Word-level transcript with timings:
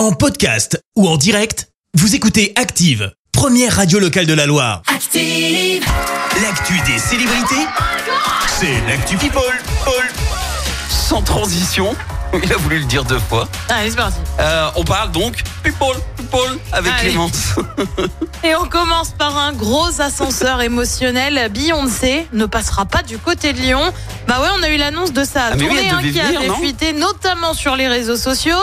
En 0.00 0.12
podcast 0.12 0.82
ou 0.96 1.06
en 1.06 1.18
direct, 1.18 1.68
vous 1.92 2.14
écoutez 2.14 2.54
Active, 2.56 3.12
première 3.32 3.76
radio 3.76 3.98
locale 3.98 4.24
de 4.24 4.32
la 4.32 4.46
Loire. 4.46 4.80
Active. 4.86 5.84
L'actu 6.40 6.72
des 6.90 6.98
célébrités, 6.98 7.66
c'est 8.48 8.80
l'actu 8.88 9.18
People. 9.18 9.42
Paul. 9.84 10.08
Sans 10.88 11.20
transition, 11.20 11.94
il 12.42 12.50
a 12.50 12.56
voulu 12.56 12.78
le 12.78 12.86
dire 12.86 13.04
deux 13.04 13.18
fois. 13.18 13.46
Allez, 13.68 13.90
c'est 13.90 13.96
parti. 13.96 14.16
Euh, 14.38 14.70
on 14.76 14.84
parle 14.84 15.12
donc 15.12 15.42
people, 15.62 16.00
people 16.16 16.58
avec 16.72 16.94
Allez. 16.94 17.10
Clémence. 17.10 17.56
Et 18.42 18.54
on 18.54 18.64
commence 18.64 19.10
par 19.10 19.36
un 19.36 19.52
gros 19.52 20.00
ascenseur 20.00 20.62
émotionnel. 20.62 21.50
Beyoncé 21.52 22.26
ne 22.32 22.46
passera 22.46 22.86
pas 22.86 23.02
du 23.02 23.18
côté 23.18 23.52
de 23.52 23.58
Lyon. 23.58 23.92
Bah 24.26 24.40
ouais, 24.40 24.48
on 24.58 24.62
a 24.62 24.70
eu 24.70 24.78
l'annonce 24.78 25.12
de 25.12 25.24
sa 25.24 25.48
Ah, 25.48 25.56
mais 25.56 25.64
oui, 25.64 25.68
tournée 25.68 25.86
elle 25.88 25.94
hein, 25.94 25.98
qui 26.00 26.10
venir, 26.12 26.40
avait 26.40 26.58
fuité, 26.58 26.94
notamment 26.94 27.52
sur 27.52 27.76
les 27.76 27.86
réseaux 27.86 28.16
sociaux. 28.16 28.56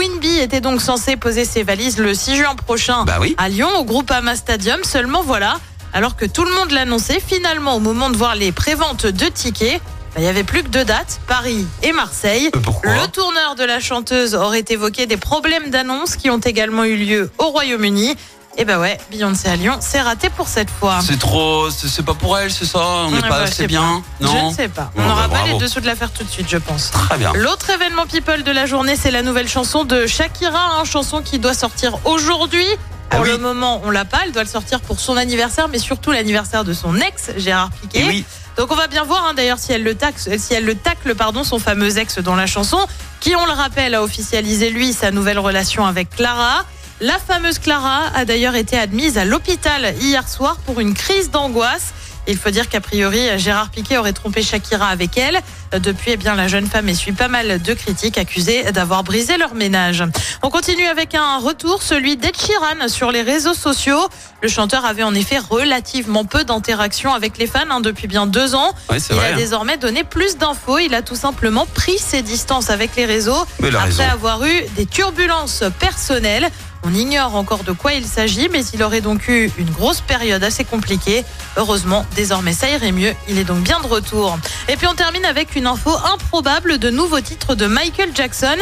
Queen 0.00 0.18
Bee 0.18 0.38
était 0.38 0.62
donc 0.62 0.80
censée 0.80 1.18
poser 1.18 1.44
ses 1.44 1.62
valises 1.62 1.98
le 1.98 2.14
6 2.14 2.36
juin 2.36 2.54
prochain 2.54 3.04
Bah 3.04 3.18
oui. 3.20 3.34
à 3.36 3.50
Lyon, 3.50 3.68
au 3.76 3.84
Groupama 3.84 4.34
Stadium. 4.34 4.82
Seulement 4.82 5.22
voilà, 5.22 5.60
alors 5.92 6.16
que 6.16 6.24
tout 6.24 6.46
le 6.46 6.54
monde 6.54 6.70
l'annonçait, 6.70 7.20
finalement, 7.20 7.76
au 7.76 7.80
moment 7.80 8.08
de 8.08 8.16
voir 8.16 8.34
les 8.34 8.50
préventes 8.50 9.04
de 9.04 9.26
tickets, 9.26 9.78
bah, 10.14 10.20
il 10.20 10.24
y 10.24 10.26
avait 10.26 10.42
plus 10.42 10.62
que 10.62 10.68
deux 10.68 10.86
dates, 10.86 11.20
Paris 11.26 11.66
et 11.82 11.92
Marseille. 11.92 12.48
Euh, 12.56 12.60
pourquoi 12.60 12.94
Le 12.94 13.08
tourneur 13.08 13.56
de 13.56 13.64
la 13.64 13.78
chanteuse 13.78 14.34
aurait 14.34 14.64
évoqué 14.70 15.04
des 15.04 15.18
problèmes 15.18 15.68
d'annonce 15.68 16.16
qui 16.16 16.30
ont 16.30 16.38
également 16.40 16.84
eu 16.84 16.96
lieu 16.96 17.30
au 17.36 17.50
Royaume-Uni. 17.50 18.14
Et 18.56 18.64
bah 18.64 18.78
ouais, 18.78 18.98
Beyoncé 19.10 19.48
à 19.48 19.56
Lyon, 19.56 19.78
c'est 19.80 20.00
raté 20.00 20.28
pour 20.28 20.48
cette 20.48 20.70
fois. 20.70 20.98
C'est 21.02 21.18
trop, 21.18 21.70
c'est 21.70 22.04
pas 22.04 22.14
pour 22.14 22.36
elle, 22.36 22.50
c'est 22.50 22.64
ça 22.66 22.80
On 22.80 23.10
n'est 23.10 23.20
pas 23.20 23.28
bah, 23.28 23.46
je 23.46 23.50
assez 23.52 23.66
bien 23.66 24.02
Je 24.20 24.26
Non 24.26 24.50
ne 24.50 24.54
sais 24.54 24.68
pas. 24.68 24.90
On 24.96 25.02
n'aura 25.02 25.28
bah, 25.28 25.38
pas 25.42 25.46
les 25.46 25.56
dessous 25.56 25.80
de 25.80 25.86
l'affaire 25.86 26.10
tout 26.12 26.24
de 26.24 26.28
suite, 26.28 26.48
je 26.48 26.58
pense. 26.58 26.90
Très 26.90 27.16
bien. 27.16 27.32
L'autre 27.34 27.70
événement 27.70 28.06
people 28.06 28.42
de 28.42 28.50
la 28.50 28.66
journée, 28.66 28.96
c'est 28.96 29.12
la 29.12 29.22
nouvelle 29.22 29.48
chanson 29.48 29.84
de 29.84 30.06
Shakira, 30.06 30.78
hein, 30.78 30.84
chanson 30.84 31.22
qui 31.22 31.38
doit 31.38 31.54
sortir 31.54 31.98
aujourd'hui. 32.04 32.66
Ah 33.12 33.16
Pour 33.16 33.24
oui. 33.24 33.30
le 33.30 33.38
moment, 33.38 33.80
on 33.84 33.90
l'a 33.90 34.04
pas. 34.04 34.18
Elle 34.24 34.32
doit 34.32 34.42
le 34.42 34.48
sortir 34.48 34.80
pour 34.80 35.00
son 35.00 35.16
anniversaire, 35.16 35.68
mais 35.68 35.78
surtout 35.78 36.10
l'anniversaire 36.10 36.64
de 36.64 36.72
son 36.72 36.96
ex, 36.96 37.30
Gérard 37.36 37.70
Piquet. 37.70 38.00
Et 38.00 38.04
oui, 38.06 38.24
Donc 38.56 38.70
on 38.72 38.76
va 38.76 38.88
bien 38.88 39.04
voir 39.04 39.24
hein, 39.26 39.34
d'ailleurs 39.34 39.58
si 39.58 39.72
elle 39.72 39.84
le 39.84 39.94
taxe, 39.94 40.28
si 40.38 40.54
elle 40.54 40.64
le 40.64 40.74
tacle 40.74 41.14
pardon 41.14 41.44
son 41.44 41.58
fameux 41.58 41.98
ex 41.98 42.18
dans 42.18 42.36
la 42.36 42.46
chanson, 42.46 42.78
qui 43.20 43.34
on 43.36 43.46
le 43.46 43.52
rappelle 43.52 43.94
a 43.94 44.02
officialisé 44.02 44.70
lui 44.70 44.92
sa 44.92 45.12
nouvelle 45.12 45.38
relation 45.38 45.86
avec 45.86 46.10
Clara. 46.10 46.64
La 47.00 47.18
fameuse 47.18 47.58
Clara 47.58 48.08
a 48.14 48.24
d'ailleurs 48.26 48.56
été 48.56 48.76
admise 48.78 49.16
à 49.16 49.24
l'hôpital 49.24 49.94
hier 50.00 50.28
soir 50.28 50.56
pour 50.66 50.80
une 50.80 50.92
crise 50.92 51.30
d'angoisse. 51.30 51.94
Il 52.28 52.36
faut 52.36 52.50
dire 52.50 52.68
qu'a 52.68 52.82
priori 52.82 53.38
Gérard 53.38 53.70
Piquet 53.70 53.96
aurait 53.96 54.12
trompé 54.12 54.42
Shakira 54.42 54.86
avec 54.88 55.16
elle. 55.16 55.40
Depuis, 55.72 56.10
eh 56.12 56.16
bien, 56.18 56.34
la 56.34 56.46
jeune 56.46 56.66
femme 56.66 56.88
essuie 56.90 57.12
pas 57.12 57.28
mal 57.28 57.62
de 57.62 57.74
critiques 57.74 58.18
accusées 58.18 58.64
d'avoir 58.72 59.02
brisé 59.02 59.38
leur 59.38 59.54
ménage. 59.54 60.04
On 60.42 60.50
continue 60.50 60.86
avec 60.86 61.14
un 61.14 61.38
retour, 61.38 61.82
celui 61.82 62.18
d'Ed 62.18 62.36
Sheeran 62.36 62.88
sur 62.88 63.10
les 63.10 63.22
réseaux 63.22 63.54
sociaux. 63.54 64.06
Le 64.42 64.48
chanteur 64.48 64.84
avait 64.84 65.02
en 65.02 65.14
effet 65.14 65.38
relativement 65.38 66.26
peu 66.26 66.44
d'interactions 66.44 67.14
avec 67.14 67.38
les 67.38 67.46
fans 67.46 67.60
hein, 67.70 67.80
depuis 67.80 68.08
bien 68.08 68.26
deux 68.26 68.54
ans. 68.54 68.74
ouais, 68.90 68.98
Il 68.98 69.16
vrai. 69.16 69.30
a 69.30 69.32
hein. 69.32 69.36
désormais 69.36 69.78
donné 69.78 70.04
plus 70.04 70.36
d'infos. 70.36 70.78
Il 70.78 70.94
a 70.94 71.00
tout 71.00 71.16
simplement 71.16 71.66
pris 71.66 71.98
ses 71.98 72.20
distances 72.20 72.68
avec 72.68 72.94
les 72.96 73.06
réseaux 73.06 73.46
après 73.62 73.70
raison. 73.70 74.02
avoir 74.12 74.44
eu 74.44 74.62
des 74.76 74.84
turbulences 74.86 75.64
personnelles. 75.78 76.48
On 76.82 76.94
ignore 76.94 77.34
encore 77.36 77.62
de 77.64 77.72
quoi 77.72 77.92
il 77.92 78.06
s'agit, 78.06 78.48
mais 78.48 78.64
il 78.66 78.82
aurait 78.82 79.00
donc 79.00 79.28
eu 79.28 79.50
une 79.58 79.70
grosse 79.70 80.00
période 80.00 80.42
assez 80.42 80.64
compliquée. 80.64 81.24
Heureusement, 81.56 82.06
désormais 82.16 82.52
ça 82.52 82.70
irait 82.70 82.92
mieux. 82.92 83.14
Il 83.28 83.38
est 83.38 83.44
donc 83.44 83.60
bien 83.60 83.80
de 83.80 83.86
retour. 83.86 84.38
Et 84.68 84.76
puis 84.76 84.86
on 84.86 84.94
termine 84.94 85.24
avec 85.24 85.56
une 85.56 85.66
info 85.66 85.90
improbable 86.12 86.78
de 86.78 86.90
nouveaux 86.90 87.20
titres 87.20 87.54
de 87.54 87.66
Michael 87.66 88.10
Jackson. 88.14 88.56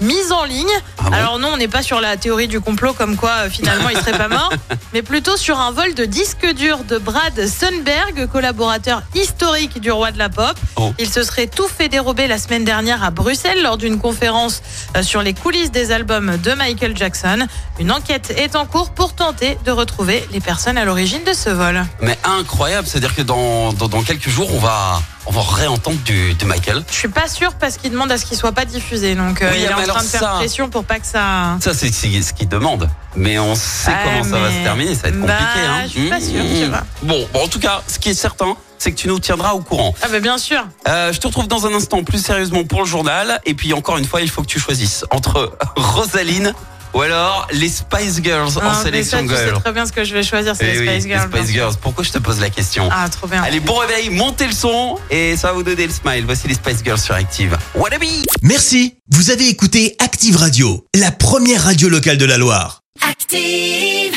Mise 0.00 0.32
en 0.32 0.44
ligne. 0.44 0.66
Ah 0.98 1.08
Alors 1.12 1.38
non, 1.38 1.50
on 1.54 1.56
n'est 1.56 1.68
pas 1.68 1.82
sur 1.82 2.00
la 2.00 2.16
théorie 2.16 2.48
du 2.48 2.60
complot 2.60 2.92
comme 2.92 3.16
quoi 3.16 3.30
euh, 3.30 3.50
finalement 3.50 3.88
il 3.88 3.96
serait 3.98 4.16
pas 4.16 4.28
mort, 4.28 4.52
mais 4.92 5.02
plutôt 5.02 5.36
sur 5.36 5.58
un 5.58 5.70
vol 5.70 5.94
de 5.94 6.04
disque 6.04 6.46
dur 6.54 6.78
de 6.84 6.98
Brad 6.98 7.46
Sundberg, 7.46 8.26
collaborateur 8.30 9.02
historique 9.14 9.80
du 9.80 9.90
roi 9.90 10.10
de 10.10 10.18
la 10.18 10.28
pop. 10.28 10.56
Oh. 10.76 10.92
Il 10.98 11.08
se 11.08 11.22
serait 11.22 11.46
tout 11.46 11.68
fait 11.68 11.88
dérober 11.88 12.26
la 12.26 12.38
semaine 12.38 12.64
dernière 12.64 13.02
à 13.02 13.10
Bruxelles 13.10 13.62
lors 13.62 13.76
d'une 13.76 13.98
conférence 13.98 14.62
euh, 14.96 15.02
sur 15.02 15.22
les 15.22 15.34
coulisses 15.34 15.70
des 15.70 15.92
albums 15.92 16.36
de 16.38 16.52
Michael 16.52 16.96
Jackson. 16.96 17.46
Une 17.78 17.92
enquête 17.92 18.32
est 18.36 18.56
en 18.56 18.66
cours 18.66 18.90
pour 18.90 19.14
tenter 19.14 19.58
de 19.64 19.70
retrouver 19.70 20.26
les 20.32 20.40
personnes 20.40 20.78
à 20.78 20.84
l'origine 20.84 21.24
de 21.24 21.32
ce 21.32 21.50
vol. 21.50 21.84
Mais 22.00 22.18
incroyable, 22.24 22.86
c'est-à-dire 22.86 23.14
que 23.14 23.22
dans, 23.22 23.72
dans, 23.72 23.88
dans 23.88 24.02
quelques 24.02 24.28
jours, 24.28 24.52
on 24.54 24.58
va, 24.58 25.02
on 25.26 25.30
va 25.32 25.40
réentendre 25.42 25.96
du, 26.04 26.34
du 26.34 26.44
Michael. 26.44 26.82
Je 26.90 26.94
suis 26.94 27.08
pas 27.08 27.28
sûre 27.28 27.54
parce 27.54 27.76
qu'il 27.78 27.90
demande 27.90 28.12
à 28.12 28.18
ce 28.18 28.26
qu'il 28.26 28.36
soit 28.36 28.52
pas 28.52 28.64
diffusé, 28.64 29.14
donc 29.14 29.40
euh, 29.42 29.50
Oui, 29.50 29.58
il 29.60 29.64
est 29.64 29.68
mais 29.68 29.74
en 29.90 29.94
train 29.94 30.02
de 30.02 30.08
faire 30.08 30.20
ça- 30.20 30.34
pression 30.36 30.68
pour 30.68 30.84
pas 30.84 30.98
que 31.00 31.06
ça. 31.06 31.56
Ça, 31.60 31.72
c'est 31.74 31.90
ce 31.92 32.32
qu'il 32.32 32.48
demande. 32.48 32.88
Mais 33.16 33.38
on 33.38 33.54
sait 33.54 33.90
Ah, 33.94 34.00
comment 34.04 34.24
ça 34.24 34.38
va 34.38 34.50
se 34.50 34.62
terminer, 34.62 34.94
ça 34.94 35.02
va 35.02 35.08
être 35.08 35.20
Bah, 35.20 35.32
compliqué. 35.38 35.66
hein. 35.66 35.82
je 35.84 35.88
suis 35.88 36.08
pas 36.10 36.20
sûre, 36.20 36.44
tu 36.58 36.66
vois. 36.66 36.82
Bon, 37.02 37.28
bon, 37.32 37.44
en 37.44 37.48
tout 37.48 37.60
cas, 37.60 37.82
ce 37.86 37.98
qui 37.98 38.10
est 38.10 38.14
certain, 38.14 38.56
c'est 38.78 38.90
que 38.92 38.96
tu 38.96 39.08
nous 39.08 39.18
tiendras 39.18 39.52
au 39.52 39.60
courant. 39.60 39.94
Ah 40.02 40.08
bah 40.10 40.20
bien 40.20 40.36
sûr. 40.36 40.62
Euh, 40.88 41.10
je 41.12 41.18
te 41.20 41.26
retrouve 41.26 41.48
dans 41.48 41.66
un 41.66 41.72
instant 41.72 42.02
plus 42.04 42.22
sérieusement 42.22 42.64
pour 42.64 42.80
le 42.80 42.86
journal. 42.86 43.40
Et 43.46 43.54
puis 43.54 43.72
encore 43.72 43.96
une 43.96 44.04
fois, 44.04 44.20
il 44.20 44.28
faut 44.28 44.42
que 44.42 44.46
tu 44.48 44.58
choisisses 44.58 45.04
entre 45.10 45.56
Rosaline 45.76 46.52
ou 46.94 47.02
alors 47.02 47.46
les 47.52 47.68
Spice 47.68 48.20
Girls 48.22 48.56
en 48.56 48.60
Ah, 48.62 48.80
sélection 48.82 49.18
ça, 49.18 49.24
tu 49.24 49.28
sais 49.34 49.60
très 49.60 49.72
bien 49.72 49.84
ce 49.86 49.92
que 49.92 50.04
je 50.04 50.14
vais 50.14 50.22
choisir, 50.22 50.54
c'est 50.56 50.64
Eh 50.66 50.72
les 50.72 50.78
oui, 50.80 50.86
Spice 50.88 51.06
Girls. 51.06 51.30
les 51.32 51.38
Spice. 51.40 51.52
Girls. 51.52 51.74
Pourquoi 51.80 52.04
je 52.04 52.10
te 52.12 52.18
pose 52.18 52.40
la 52.40 52.50
question 52.50 52.88
Ah, 52.92 53.08
trop 53.08 53.26
bien. 53.26 53.42
Allez, 53.42 53.60
bon 53.60 53.76
réveil, 53.78 54.10
montez 54.10 54.46
le 54.46 54.52
son 54.52 54.98
et 55.10 55.36
ça 55.36 55.48
va 55.48 55.54
vous 55.54 55.62
donner 55.62 55.86
le 55.86 55.92
smile. 55.92 56.24
Voici 56.24 56.48
les 56.48 56.54
Spice 56.54 56.78
Girls 56.84 57.00
sur 57.00 57.14
Active. 57.14 57.56
Wannabe 57.74 58.04
Merci, 58.42 58.94
vous 59.10 59.30
avez 59.30 59.48
écouté 59.48 59.96
Active 59.98 60.36
Radio, 60.36 60.86
la 60.94 61.10
première 61.10 61.64
radio 61.64 61.88
locale 61.88 62.18
de 62.18 62.24
la 62.24 62.38
Loire. 62.38 62.80
Active. 63.08 64.14